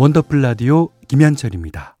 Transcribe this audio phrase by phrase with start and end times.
[0.00, 1.98] 원더풀 라디오 김현철입니다.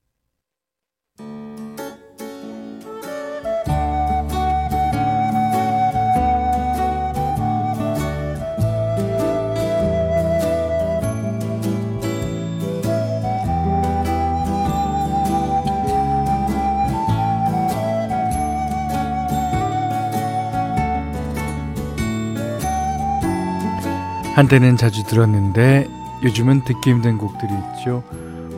[24.34, 28.04] 한때는 자주 들었는데 요즘은 듣기 힘든 곡들이 있죠.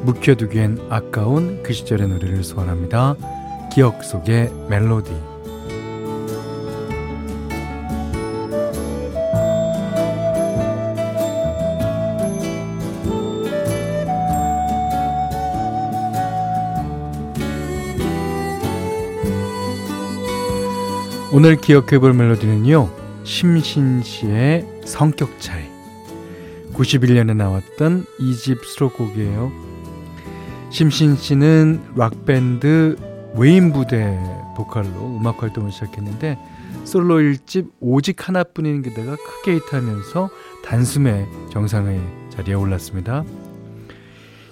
[0.05, 3.15] 묵혀두기엔 아까운 그 시절의 노래를 소환합니다.
[3.73, 5.13] 기억 속의 멜로디.
[21.35, 22.91] 오늘 기억해볼 멜로디는요.
[23.25, 25.72] 심신 씨의 성격 차이.
[26.75, 29.53] 91년에 나왔던 2집 수록곡이에요.
[30.71, 32.97] 심신 씨는 락밴드
[33.35, 34.19] 웨인 부대
[34.57, 36.39] 보컬로 음악 활동을 시작했는데
[36.85, 40.31] 솔로 1집 오직 하나뿐인 그대가 크게 히트하면서
[40.65, 42.01] 단숨에 정상의
[42.31, 43.25] 자리에 올랐습니다.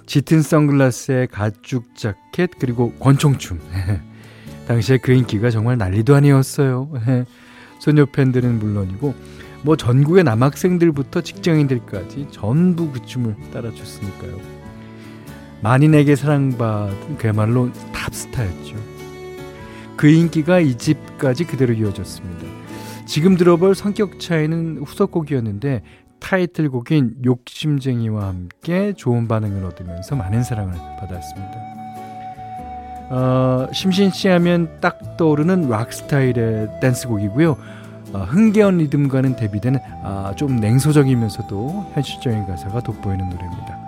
[0.05, 3.59] 짙은 선글라스에 가죽 자켓 그리고 권총춤
[4.67, 6.91] 당시에 그 인기가 정말 난리도 아니었어요.
[7.79, 9.15] 소녀 팬들은 물론이고
[9.63, 14.39] 뭐 전국의 남학생들부터 직장인들까지 전부 그 춤을 따라줬으니까요.
[15.61, 18.75] 만인에게 사랑받은 그야말로 탑스타였죠.
[19.95, 22.47] 그 인기가 이 집까지 그대로 이어졌습니다.
[23.05, 25.83] 지금 들어볼 성격 차이는 후속곡이었는데
[26.19, 31.51] 타이틀곡인 욕심쟁이와 함께 좋은 반응을 얻으면서 많은 사랑을 받았습니다.
[33.09, 37.57] 어, 심신 씨 하면 딱 떠오르는 락 스타일의 댄스곡이고요.
[38.13, 43.79] 어, 흥겨운 리듬과는 대비되는 아, 좀 냉소적이면서도 현실적인 가사가 돋보이는 노래입니다.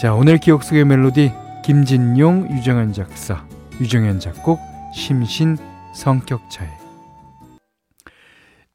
[0.00, 1.32] 자 오늘 기억 속의 멜로디
[1.64, 3.46] 김진용, 유정현 작사,
[3.80, 4.60] 유정현 작곡,
[4.94, 5.56] 심신,
[5.94, 6.68] 성격 차이.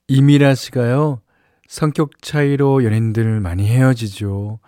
[0.07, 1.21] 이미라 씨가요
[1.67, 4.59] 성격 차이로 연인들 많이 헤어지죠.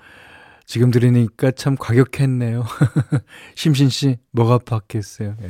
[0.65, 2.63] 지금 들으니까 참 과격했네요.
[3.55, 5.35] 심신 씨 뭐가 바뀌었어요?
[5.41, 5.49] 예.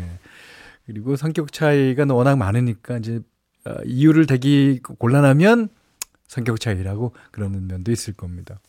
[0.86, 3.22] 그리고 성격 차이가 워낙 많으니까 이제 어,
[3.86, 5.70] 이유를 대기 곤란하면
[6.28, 8.59] 성격 차이라고 그러는 면도 있을 겁니다.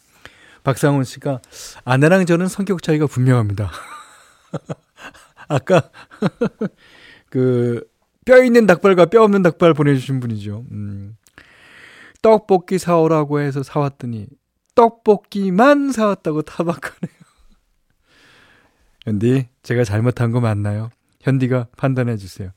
[0.62, 1.40] 박상훈 씨가
[1.84, 3.70] 아내랑 저는 성격 차이가 분명합니다.
[5.48, 5.90] 아까
[7.30, 7.90] 그
[8.24, 10.64] 뼈 있는 닭발과 뼈 없는 닭발 보내주신 분이죠.
[10.70, 11.16] 음.
[12.22, 14.26] 떡볶이 사오라고 해서 사왔더니
[14.74, 17.18] 떡볶이만 사왔다고 타박하네요.
[19.04, 20.90] 현디 제가 잘못한 거 맞나요?
[21.22, 22.50] 현디가 판단해 주세요.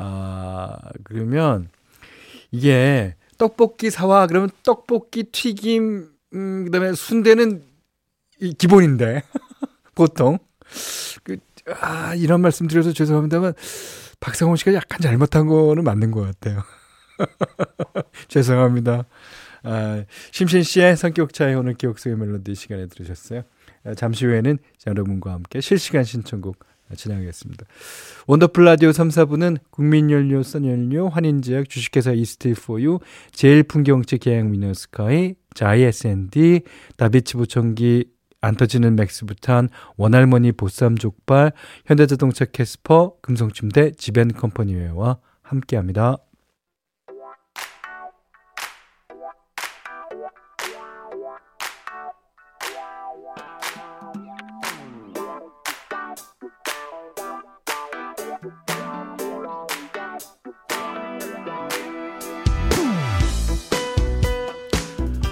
[0.00, 1.68] 아, 그러면
[2.50, 7.62] 이게 떡볶이 사와 그러면 떡볶이 튀김 음, 그다음에 순대는
[8.40, 9.22] 이 기본인데
[9.96, 10.38] 보통
[11.24, 11.38] 그,
[11.80, 13.54] 아, 이런 말씀 드려서 죄송합니다만
[14.20, 16.62] 박상훈 씨가 약간 잘못한 거는 맞는 것 같아요.
[18.28, 19.04] 죄송합니다.
[19.64, 23.42] 아, 심신 씨의 성격 차이 오늘 기억 속의 멜로디 시간에 들으셨어요.
[23.84, 27.66] 아, 잠시 후에는 여러분과 함께 실시간 신청곡 진행하겠습니다.
[28.26, 33.00] 원더풀 라디오 3, 4부는 국민연료, 선연료, 환인제약, 주식회사 이스테이포유,
[33.32, 36.62] 제일풍경채 계양미너스카이, 자이 S&D,
[36.96, 38.06] 다비치 보청기,
[38.40, 41.52] 안 터지는 맥스부탄, 원할머니 보쌈 족발,
[41.86, 46.18] 현대자동차 캐스퍼, 금성침대, 지벤컴퍼니웨어와 함께합니다.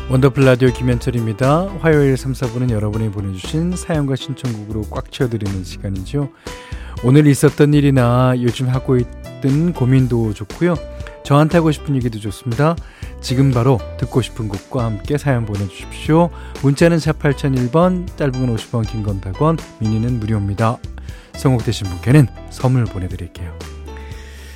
[0.09, 1.79] 원더풀 라디오 김현철입니다.
[1.81, 6.31] 화요일 3, 4분은 여러분이 보내주신 사연과 신청곡으로 꽉 채워드리는 시간이죠.
[7.03, 10.77] 오늘 있었던 일이나 요즘 하고 있던 고민도 좋고요.
[11.25, 12.77] 저한테 하고 싶은 얘기도 좋습니다.
[13.21, 16.31] 지금 바로 듣고 싶은 곡과 함께 사연 보내주십시오.
[16.63, 20.79] 문자는 4 8001번, 짧은 건 50원, 긴 건 100원, 미니는 무료입니다.
[21.35, 23.53] 성공되신 분께는 선물 보내드릴게요.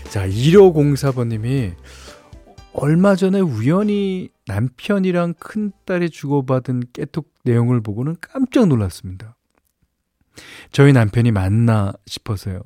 [0.08, 1.72] 자, 1504번님이
[2.72, 9.36] 얼마 전에 우연히 남편이랑 큰딸이 주고받은 깨톡 내용을 보고는 깜짝 놀랐습니다.
[10.72, 12.62] 저희 남편이 맞나 싶어서요.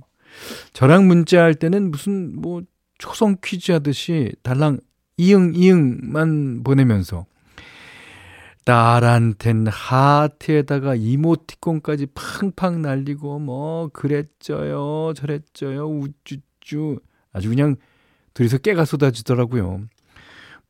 [0.72, 2.62] 저랑 문자할 때는 무슨 뭐
[2.98, 4.78] 초성 퀴즈 하듯이 달랑
[5.16, 7.26] 이응 이응만 보내면서
[8.64, 16.98] 딸한텐 하트에다가 이모티콘까지 팡팡 날리고 뭐 그랬죠요 저랬죠요 우쭈쭈
[17.32, 17.76] 아주 그냥
[18.34, 19.82] 둘이서 깨가 쏟아지더라고요.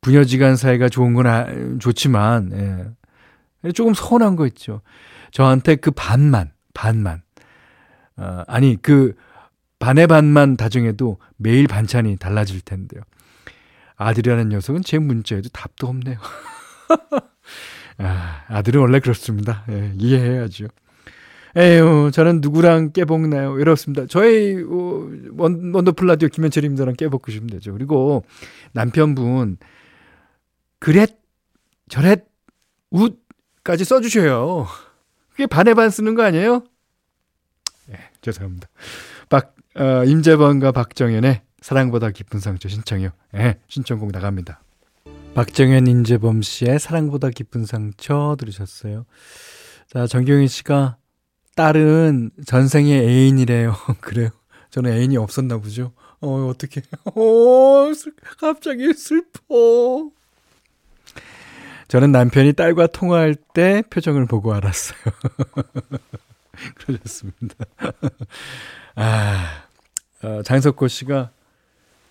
[0.01, 1.47] 부녀지간 사이가 좋은 건 아,
[1.79, 2.95] 좋지만
[3.65, 3.71] 예.
[3.71, 4.81] 조금 서운한 거 있죠.
[5.31, 7.23] 저한테 그 반만, 반만.
[8.17, 9.15] 어, 아니, 그
[9.79, 13.01] 반의 반만 다정해도 매일 반찬이 달라질 텐데요.
[13.97, 16.17] 아들이라는 녀석은 제 문자에도 답도 없네요.
[17.97, 19.65] 아, 아들은 원래 그렇습니다.
[19.69, 20.67] 예, 이해해야죠.
[21.57, 23.51] 에휴, 저는 누구랑 깨먹나요?
[23.51, 24.07] 외롭습니다.
[24.07, 27.71] 저희, 어, 원, 원더풀 라디오 김현철입니다랑 깨먹고 싶으면 되죠.
[27.71, 28.25] 그리고
[28.73, 29.57] 남편분,
[30.79, 31.17] 그랬,
[31.87, 32.25] 저랬,
[32.91, 34.67] 웃까지 써주셔요.
[35.31, 36.63] 그게 반에 반 쓰는 거 아니에요?
[37.91, 38.67] 예, 죄송합니다.
[39.29, 43.09] 박, 어, 임재범과 박정현의 사랑보다 깊은 상처 신청이요.
[43.35, 44.61] 예, 신청곡 나갑니다.
[45.35, 49.05] 박정현, 임재범 씨의 사랑보다 깊은 상처 들으셨어요.
[49.87, 50.97] 자, 정경희 씨가
[51.55, 53.75] 딸은 전생의 애인이래요.
[54.01, 54.29] 그래요.
[54.69, 55.93] 저는 애인이 없었나 보죠.
[56.21, 56.81] 어, 어떻게.
[57.05, 57.91] 어,
[58.39, 60.09] 갑자기 슬퍼.
[61.87, 64.97] 저는 남편이 딸과 통화할 때 표정을 보고 알았어요.
[66.75, 67.55] 그러셨습니다.
[68.95, 69.63] 아,
[70.23, 71.31] 어, 장석호 씨가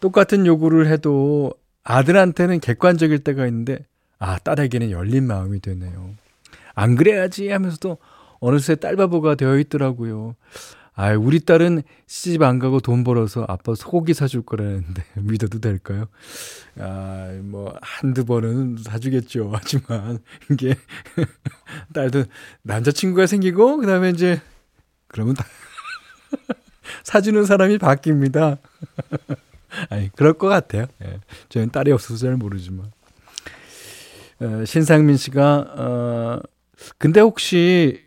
[0.01, 1.53] 똑같은 요구를 해도
[1.83, 3.85] 아들한테는 객관적일 때가 있는데,
[4.19, 6.15] 아, 딸에게는 열린 마음이 되네요.
[6.75, 7.99] 안 그래야지 하면서도
[8.45, 10.37] 어느새 딸바보가 되어 있더라고요.
[10.97, 16.09] 아, 우리 딸은 시집 안 가고 돈 벌어서 아빠 소고기 사줄 거라는데 믿어도 될까요?
[16.79, 19.51] 아, 뭐 한두 번은 사주겠죠.
[19.55, 20.19] 하지만
[20.51, 20.77] 이게
[21.95, 22.25] 딸도
[22.63, 24.43] 남자친구가 생기고 그다음에 이제
[25.09, 25.47] 그러면 다
[27.03, 28.59] 사주는 사람이 바뀝니다.
[29.89, 30.85] 아니 그럴 것 같아요.
[31.03, 31.19] 예.
[31.49, 32.93] 저는 딸이 없어서 잘 모르지만
[34.41, 36.41] 어, 신상민 씨가 어
[36.99, 38.04] 근데 혹시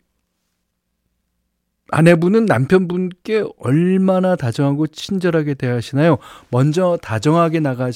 [1.90, 6.18] 아내분은 남편분께 얼마나 다정하고 친절하게 대하시나요?
[6.50, 7.90] 먼저 다정하게 나가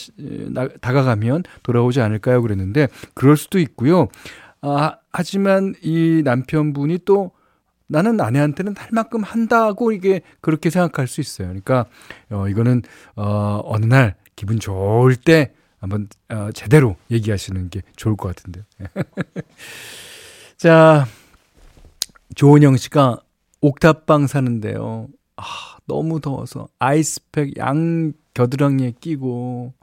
[0.50, 2.42] 나, 다가가면 돌아오지 않을까요?
[2.42, 4.08] 그랬는데 그럴 수도 있고요.
[4.62, 7.32] 아, 하지만 이 남편분이 또
[7.88, 11.48] 나는 아내한테는 할 만큼 한다고 이게 그렇게 생각할 수 있어요.
[11.48, 11.86] 그러니까
[12.30, 12.84] 어 이거는
[13.18, 15.52] 어 어느 날 기분 좋을 때
[15.82, 18.64] 한번 어 제대로 얘기하시는 게 좋을 것 같은데요.
[20.56, 21.06] 자,
[22.36, 23.20] 조은영 씨가
[23.62, 25.08] 옥탑방 사는데요.
[25.38, 25.44] 아,
[25.86, 29.74] 너무 더워서 아이스팩 양 겨드랑이에 끼고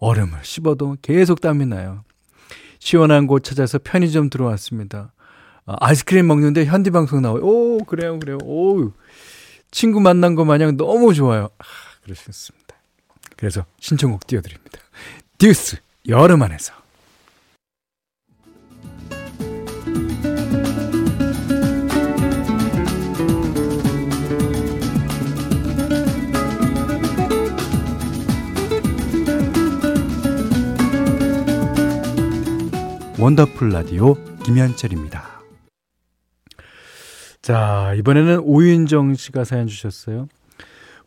[0.00, 2.04] 얼음을 씹어도 계속 땀이 나요.
[2.78, 5.12] 시원한 곳 찾아서 편의점 들어왔습니다.
[5.66, 7.42] 아, 아이스크림 먹는데 현디 방송 나와요.
[7.42, 8.38] 오, 그래요, 그래요.
[8.44, 8.92] 오,
[9.70, 11.50] 친구 만난 거 마냥 너무 좋아요.
[11.58, 11.64] 아,
[12.02, 12.74] 그러셨습니다.
[13.36, 14.80] 그래서 신청곡 띄워드립니다.
[15.38, 15.76] 듀스,
[16.08, 16.72] 여름 안에서.
[33.28, 35.42] 원더풀 라디오 김현철입니다.
[37.42, 40.28] 자, 이번에는 오윤정 씨가 사연 주셨어요.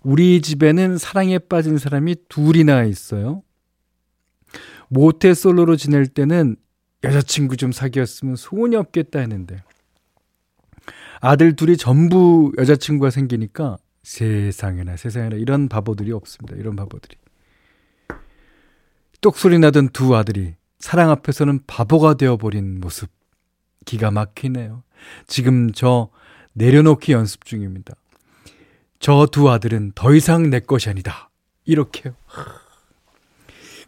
[0.03, 3.41] 우리 집에는 사랑에 빠진 사람이 둘이나 있어요.
[4.89, 6.57] 모태 솔로로 지낼 때는
[7.03, 9.63] 여자친구 좀 사귀었으면 소원이 없겠다 했는데
[11.21, 16.55] 아들 둘이 전부 여자친구가 생기니까 세상에나 세상에나 이런 바보들이 없습니다.
[16.55, 17.15] 이런 바보들이.
[19.21, 23.09] 똑소리 나던 두 아들이 사랑 앞에서는 바보가 되어버린 모습.
[23.85, 24.83] 기가 막히네요.
[25.27, 26.09] 지금 저
[26.53, 27.93] 내려놓기 연습 중입니다.
[28.99, 31.29] 저 두 아들은 더 이상 내 것이 아니다.
[31.65, 32.13] 이렇게요.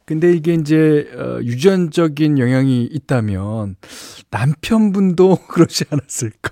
[0.06, 3.76] 근데 이게 이제 어, 유전적인 영향이 있다면
[4.32, 6.52] 남편분도 그러지 않았을까?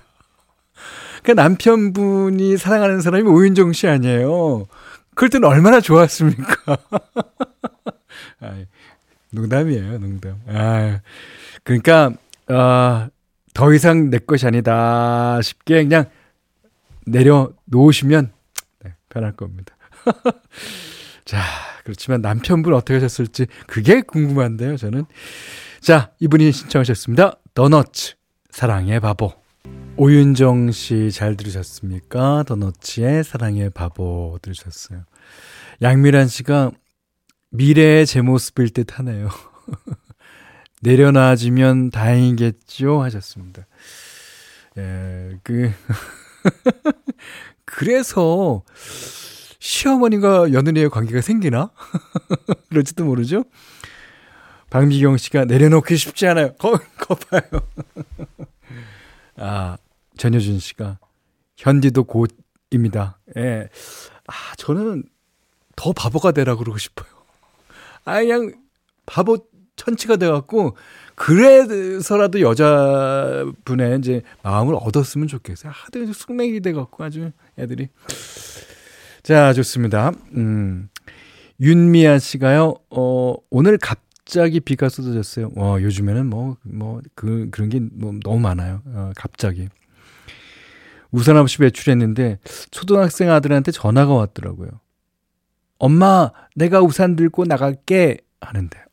[1.22, 4.66] 그 남편분이 사랑하는 사람이 오윤정 씨 아니에요.
[5.14, 6.76] 그럴 때는 얼마나 좋았습니까?
[9.32, 10.40] 농담이에요, 농담.
[10.46, 11.00] 아,
[11.64, 12.12] 그러니까,
[12.48, 13.08] 아,
[13.54, 16.06] 더 이상 내 것이 아니다 싶게 그냥
[17.06, 18.32] 내려 놓으시면
[18.84, 19.76] 네, 편할 겁니다.
[21.24, 21.42] 자,
[21.84, 25.04] 그렇지만 남편분 어떻게 하셨을지 그게 궁금한데요, 저는.
[25.80, 27.36] 자, 이분이 신청하셨습니다.
[27.54, 28.14] 더너츠,
[28.50, 29.32] 사랑의 바보.
[29.96, 32.44] 오윤정 씨 잘 들으셨습니까?
[32.44, 35.04] 더너츠의 사랑의 바보 들으셨어요.
[35.82, 36.70] 양미란 씨가
[37.52, 39.28] 미래의 제 모습일 듯 하네요.
[40.80, 43.02] 내려놔지면 다행이겠죠?
[43.02, 43.66] 하셨습니다.
[44.78, 45.70] 예, 그,
[47.64, 48.62] 그래서
[49.58, 51.70] 시어머니가 며느리의 관계가 생기나?
[52.70, 53.44] 그럴지도 모르죠?
[54.70, 56.54] 박미경 씨가 내려놓기 쉽지 않아요.
[56.54, 57.42] 거, 거 봐요.
[59.36, 59.76] 아,
[60.16, 60.98] 전효준 씨가
[61.58, 63.18] 현디도 곧입니다.
[63.36, 63.68] 예.
[64.26, 65.04] 아, 저는
[65.76, 67.21] 더 바보가 되라 그러고 싶어요.
[68.04, 68.52] 아, 그냥
[69.06, 69.38] 바보
[69.76, 70.76] 천치가 돼갖고
[71.14, 75.72] 그래서라도 여자분의 이제 마음을 얻었으면 좋겠어요.
[75.74, 77.88] 하도 숙맥이 돼갖고 아주 애들이.
[79.22, 80.12] 자, 좋습니다.
[80.36, 80.88] 음.
[81.60, 85.50] 윤미아 씨가요, 어, 오늘 갑자기 비가 쏟아졌어요.
[85.54, 88.82] 와, 요즘에는 뭐, 뭐, 그, 그런 게 뭐, 너무 많아요.
[88.86, 89.68] 어, 갑자기.
[91.12, 92.40] 우산 없이 외출했는데,
[92.72, 94.70] 초등학생 아들한테 전화가 왔더라고요.
[95.82, 98.18] 엄마, 내가 우산 들고 나갈게.
[98.40, 98.84] 하는데,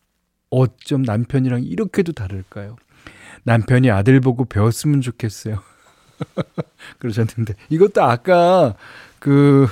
[0.49, 2.77] 어쩜 남편이랑 이렇게도 다를까요?
[3.43, 5.61] 남편이 아들 보고 배웠으면 좋겠어요.
[6.97, 8.73] 그러셨는데, 이것도 아까
[9.19, 9.67] 그,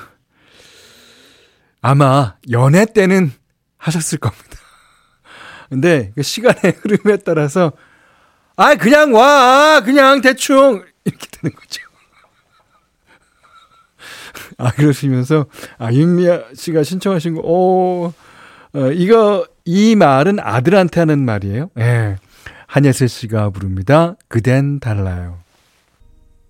[1.81, 3.31] 아마 연애 때는
[3.77, 4.57] 하셨을 겁니다.
[5.69, 7.71] 근데 그 시간의 흐름에 따라서,
[8.55, 9.81] 아, 그냥 와!
[9.81, 10.85] 그냥 대충!
[11.03, 11.86] 이렇게 되는 거죠.
[14.59, 15.45] 아, 그러시면서,
[15.77, 18.13] 아, 윤미아 씨가 신청하신 거, 오,
[18.73, 21.69] 어, 이거, 이 말은 아들한테 하는 말이에요.
[21.77, 21.81] 예.
[21.81, 22.15] 네.
[22.67, 24.15] 한예슬 씨가 부릅니다.
[24.27, 25.39] 그댄 달라요.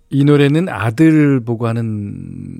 [0.09, 2.57] 이 노래는 아들 보고 하는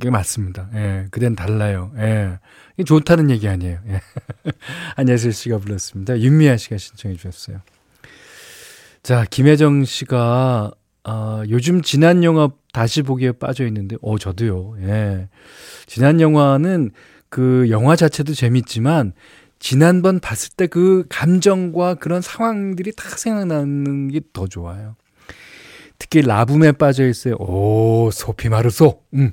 [0.00, 0.68] 게 맞습니다.
[0.74, 1.06] 예.
[1.10, 1.90] 그댄 달라요.
[1.98, 2.38] 예.
[2.84, 3.78] 좋다는 얘기 아니에요.
[3.88, 4.00] 예.
[4.96, 6.20] 한예슬 씨가 불렀습니다.
[6.20, 7.60] 윤미아 씨가 신청해 주셨어요.
[9.02, 10.72] 자, 김혜정 씨가
[11.10, 14.74] 아, 요즘 지난 영화 다시 보기에 빠져 있는데, 어, 저도요.
[14.82, 15.28] 예.
[15.86, 16.90] 지난 영화는
[17.30, 19.14] 그 영화 자체도 재밌지만,
[19.58, 24.96] 지난번 봤을 때 그 감정과 그런 상황들이 다 생각나는 게 더 좋아요.
[25.98, 27.36] 특히 라붐에 빠져 있어요.
[27.36, 29.00] 오, 소피 마르소.
[29.14, 29.32] 음.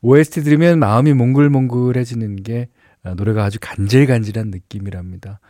[0.00, 2.68] OST 들으면 마음이 몽글몽글해지는 게
[3.02, 5.40] 아, 노래가 아주 간질간질한 느낌이랍니다.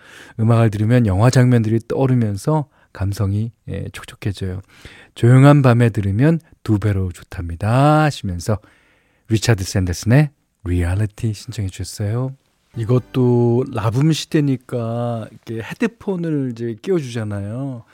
[0.41, 4.63] 음악을 들으면 영화 장면들이 떠오르면서 감성이 예, 촉촉해져요.
[5.15, 8.05] 조용한 밤에 들으면 두 배로 좋답니다.
[8.05, 8.59] 하시면서
[9.29, 10.31] 리차드 샌더슨의
[10.65, 12.35] 리얼리티 신청해 주셨어요.
[12.75, 17.85] 이것도 라붐 시대니까 이렇게 헤드폰을 이제 끼워 주잖아요.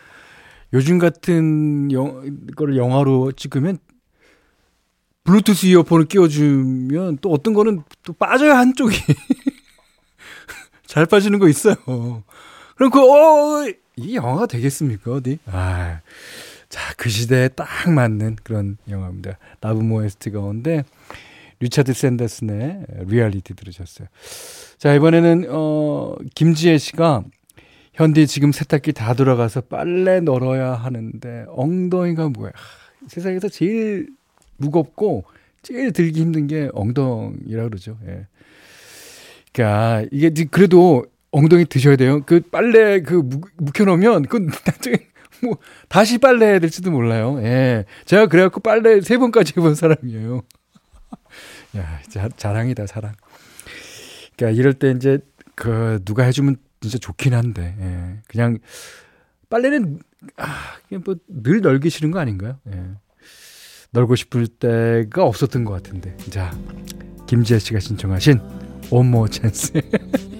[0.72, 3.78] 요즘 같은 영, 거를 영화로 찍으면
[5.24, 8.96] 블루투스 이어폰을 끼워 주면 또 어떤 거는 또 빠져야 한쪽이
[10.86, 11.74] 잘 빠지는 거 있어요.
[12.76, 15.38] 그럼 그, 어, 이 영화가 되겠습니까, 어디?
[15.46, 16.00] 아,
[16.68, 19.38] 자, 그 시대에 딱 맞는 그런 영화입니다.
[19.60, 20.84] 라붐 OST 가운데
[21.60, 24.08] 리차드 샌더슨의 리얼리티 들으셨어요.
[24.78, 27.24] 자, 이번에는, 어, 김지혜 씨가
[27.94, 32.50] 현디 지금 세탁기 다 돌아가서 빨래 널어야 하는데 엉덩이가 무거워.
[32.54, 34.08] 하, 세상에서 제일
[34.56, 35.24] 무겁고
[35.62, 37.98] 제일 들기 힘든 게 엉덩이라 그러죠.
[38.06, 38.26] 예.
[39.52, 42.20] 그러니까 이게 그래도 엉덩이 드셔야 돼요.
[42.24, 43.22] 그 빨래 그
[43.56, 44.96] 묵혀놓으면 그 나중에
[45.42, 45.58] 뭐
[45.88, 47.38] 다시 빨래 해야 될지도 몰라요.
[47.42, 47.84] 예.
[48.04, 50.42] 제가 그래갖고 빨래 세 번까지 해본 사람이에요.
[51.78, 53.12] 야, 자, 자랑이다 자랑.
[54.36, 55.18] 그러니까 이럴 때 이제
[55.54, 58.20] 그 누가 해주면 진짜 좋긴 한데 예.
[58.28, 58.58] 그냥
[59.50, 59.98] 빨래는
[60.36, 62.58] 아, 그냥 뭐 늘 널기 싫은 거 아닌가요?
[62.72, 62.82] 예.
[63.90, 66.16] 널고 싶을 때가 없었던 것 같은데.
[66.30, 66.50] 자,
[67.26, 68.40] 김지혜 씨가 신청하신
[68.90, 69.72] 원모 찬스.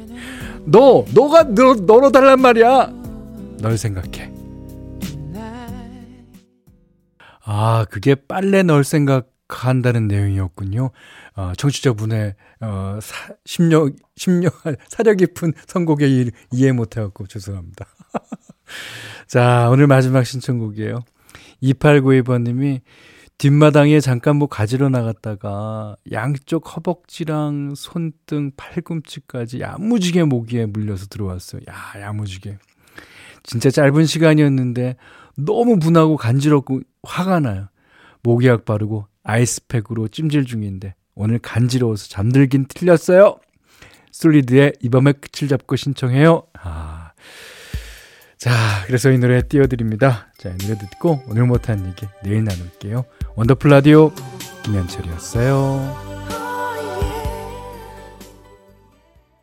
[0.64, 2.92] 너, 너가 널, 널어달란 말이야.
[3.61, 4.33] 널 생각해.
[7.45, 10.90] 아, 그게 빨래 널 생각한다는 내용이었군요.
[11.35, 14.54] 어, 청취자분의 어, 사, 심력, 심력,
[14.88, 17.87] 사려 깊은 선곡에 이, 이해 못해갖고 죄송합니다.
[19.26, 21.00] 자, 오늘 마지막 신청곡이에요.
[21.62, 22.81] 2892번님이
[23.42, 31.62] 뒷마당에 잠깐 뭐 가지러 나갔다가 양쪽 허벅지랑 손등, 팔꿈치까지 야무지게 모기에 물려서 들어왔어요.
[31.68, 32.56] 야, 야무지게.
[33.42, 34.94] 진짜 짧은 시간이었는데
[35.37, 37.66] 너무 분하고 간지럽고 화가 나요.
[38.22, 43.38] 모기약 바르고 아이스팩으로 찜질 중인데 오늘 간지러워서 잠들긴 틀렸어요.
[44.12, 46.44] 솔리드의 이 밤의 끝을 잡고 신청해요.
[46.62, 46.91] 아.
[48.42, 48.50] 자,
[48.88, 50.26] 그래서 이 노래 띄워드립니다.
[50.37, 53.04] 자, 이 노래 듣고 오늘 못한 얘기 내일 나눌게요.
[53.37, 54.11] 원더풀 라디오
[54.64, 56.12] 김현철이었어요.